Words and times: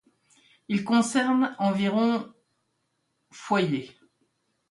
Il 0.67 0.83
concerne 0.83 1.55
environ 1.59 2.33
foyers. 3.29 3.95